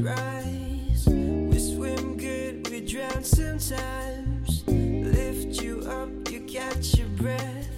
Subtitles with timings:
[0.00, 1.06] rise.
[1.06, 4.62] We swim good, we drown sometimes.
[4.66, 7.68] Lift you up, you catch your breath.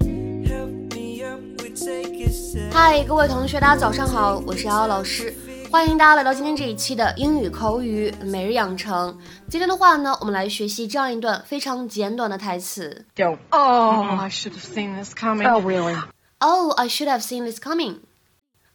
[0.00, 2.72] Help me up, we take a step.
[2.72, 5.34] 嗨，各位同学，大家早上好，我是瑶瑶老师，
[5.70, 9.18] 欢迎大家来到今天这一期的英语口语每日养成。
[9.48, 13.04] 今天的话呢，我们来学习这样一段非常简短的台词。
[13.16, 13.38] Don't.
[13.50, 15.48] Oh, I should have seen this coming.
[15.48, 15.96] Oh, really?
[16.40, 18.00] Oh, I should have seen this coming.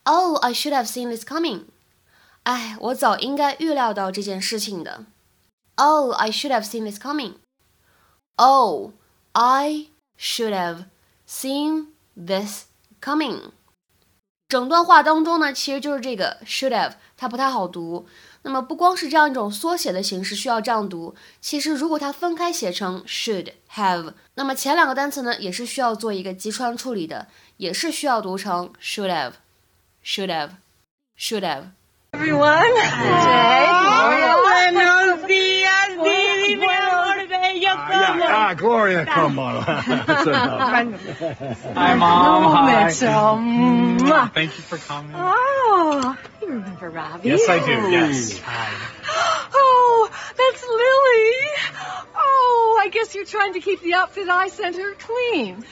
[0.05, 1.61] Oh, I should have seen this coming.
[2.48, 5.04] 哎，我早应该预料到这件事情的。
[5.76, 7.34] Oh, I should have seen this coming.
[8.36, 8.92] Oh,
[9.32, 10.86] I should have
[11.28, 12.64] seen this
[13.02, 13.50] coming.
[14.48, 18.08] 整段话当中呢，其实就是这个 should have，它不太好读。
[18.40, 27.28] 那么不光是这样一种缩写的形式需要这样读，其实如果它分开写成 should have，那么前两个单词呢也是需要做一个击穿处理的，
[27.58, 31.72] 也是需要读成 should have，should have，should have。
[32.18, 32.74] Everyone.
[34.42, 36.66] Buenos días, DeDe.
[37.70, 39.64] Ah, Gloria, come on.
[39.86, 40.60] That's enough.
[41.76, 42.52] Hi, Mom.
[42.52, 42.86] Hi.
[42.86, 44.28] Mitchell.
[44.34, 45.12] Thank you for coming.
[45.14, 47.28] Oh, you remember Robbie?
[47.28, 47.90] Yes, I do.
[47.90, 48.38] Yes.
[48.40, 48.94] Hi.
[49.60, 51.34] Oh, that's Lily.
[52.16, 55.64] Oh, I guess you're trying to keep the outfit I sent her clean.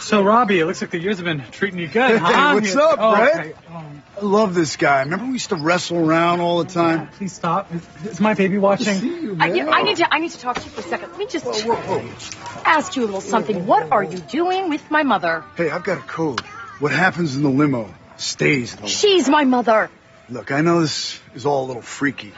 [0.00, 2.52] So, Robbie, it looks like the years have been treating you good, Hey, huh?
[2.54, 3.38] what's up, oh, Brett?
[3.38, 3.54] okay.
[3.74, 5.00] Um, I love this guy.
[5.00, 7.08] Remember we used to wrestle around all the time?
[7.08, 7.72] please stop.
[7.74, 9.02] Is, is my baby watching?
[9.04, 9.56] you, I, man.
[9.56, 10.14] you I need to.
[10.14, 11.10] I need to talk to you for a second.
[11.10, 12.62] Let me just Whoa, whoa, whoa.
[12.64, 13.66] ask you a little something.
[13.66, 15.44] What are you doing with my mother?
[15.56, 16.40] Hey, I've got a code.
[16.80, 18.88] What happens in the limo stays in the limo.
[18.88, 19.90] She's my mother.
[20.28, 22.32] Look, I know this is all a little freaky,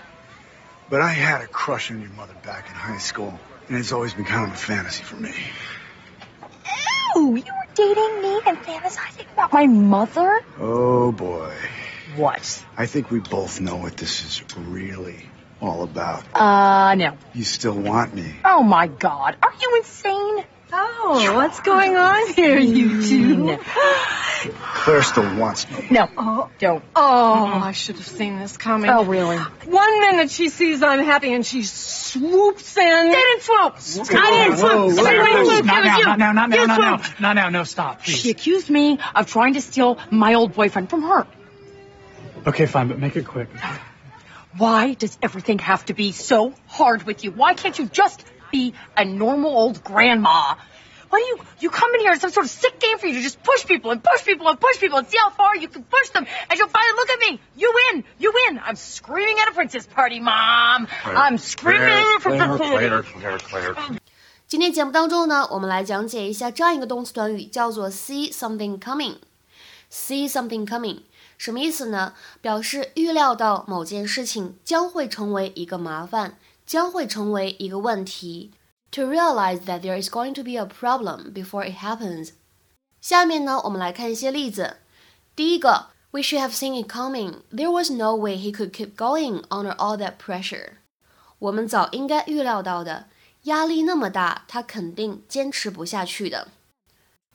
[0.88, 4.14] but I had a crush on your mother back in high school, and it's always
[4.14, 5.32] been kind of a fantasy for me.
[7.20, 10.40] Ew, you were dating me and fantasizing about my mother?
[10.58, 11.54] Oh boy.
[12.16, 12.64] What?
[12.78, 15.26] I think we both know what this is really
[15.60, 16.24] all about.
[16.34, 17.18] Uh, no.
[17.34, 18.36] You still want me.
[18.42, 20.44] Oh my God, are you insane?
[20.72, 23.58] Oh, what's going on here, you two?
[24.48, 25.86] Claire still wants me.
[25.90, 26.08] No.
[26.16, 26.50] Oh.
[26.58, 26.82] Don't.
[26.96, 28.90] Oh, I should have seen this coming.
[28.90, 29.36] Oh, really?
[29.36, 33.10] One minute she sees I'm happy and she swoops in.
[33.12, 34.10] Didn't swoop.
[34.16, 34.60] I didn't whoa, swoop.
[34.60, 35.54] whoa, Somebody whoa, didn't whoa.
[35.54, 35.64] swoop.
[35.66, 36.04] Not It was now, you.
[36.06, 38.18] not now, not now, not now, not now, no, stop, please.
[38.18, 41.26] She accused me of trying to steal my old boyfriend from her.
[42.46, 43.48] Okay, fine, but make it quick.
[44.56, 47.30] Why does everything have to be so hard with you?
[47.30, 50.54] Why can't you just be a normal old grandma?
[51.09, 53.13] Why do you you come in here it's some sort of sick game for you
[53.13, 55.67] to just push people and push people and push people and see how far you
[55.67, 57.39] can push them and you'll finally look at me.
[57.55, 58.03] You win.
[58.17, 58.59] You win.
[58.59, 60.87] I'm screaming at a princess party, mom.
[61.05, 63.99] I'm screaming at a princess party.
[64.47, 71.01] 今天节目当中呢，我们来讲解一下这样一个动词短语，叫做 see something coming。see something coming
[71.37, 72.13] 什么意思呢？
[72.41, 78.51] 表示预料到某件事情将会成为一个麻烦，将会成为一个问题。
[78.91, 82.29] To realize that there is going to be a problem before it happens。
[83.01, 84.77] 下面呢，我们来看一些例子。
[85.35, 87.41] 第一个，We should have seen it coming.
[87.51, 90.77] There was no way he could keep going under all that pressure.
[91.39, 93.07] 我们早应该预料到的，
[93.43, 96.47] 压力那么大，他肯定坚持不下去的。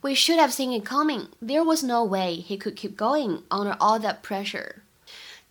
[0.01, 1.27] We should have seen it coming.
[1.43, 4.77] There was no way he could keep going under all that pressure.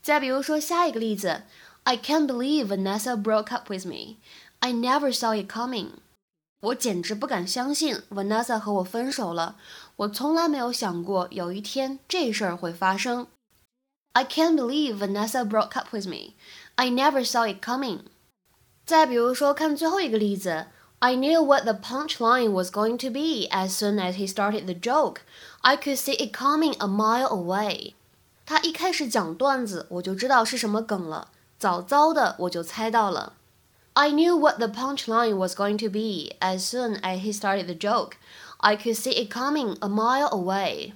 [0.01, 1.43] 再比如说下一个例子，
[1.83, 4.17] I can't believe Vanessa broke up with me.
[4.63, 5.89] I never saw it coming.
[6.61, 9.55] 我简直不敢相信 Vanessa 和我分手了。
[9.95, 13.27] 我从来没有想过有一天这事儿会发生。
[14.13, 16.33] I can't believe Vanessa broke up with me.
[16.75, 17.99] I never saw it coming.
[18.85, 20.65] 再比如说，看最后一个例子，
[20.99, 25.21] I knew what the punchline was going to be as soon as he started the joke.
[25.61, 27.93] I could see it coming a mile away.
[28.45, 33.33] 他一开始讲段子，我就知道是什么梗了，早早的我就猜到了。
[33.96, 37.76] I knew what the punchline was going to be as soon as he started the
[37.76, 38.16] joke.
[38.58, 40.94] I could see it coming a mile away.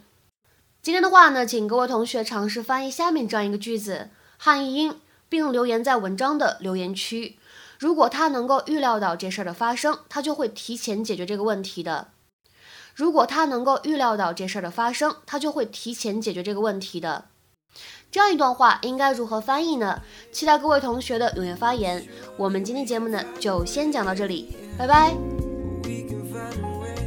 [0.83, 7.39] 今天的话呢，请各位同学尝试翻译下面这样一个句子，汉译英，并留言在文章的留言区。
[7.79, 12.09] 如果他能够预料到这事儿的发生，他就会提前解决这个问题的。
[12.97, 17.27] 如果他能够预料到这事儿的发生，他就会提前解决这个问题的。
[18.11, 20.01] 这样一段话应该如何翻译呢？
[20.33, 22.03] 期待各位同学的踊跃发言。
[22.37, 25.13] 我们今天节目呢就先讲到这里，拜拜。
[25.85, 26.99] We can find a way.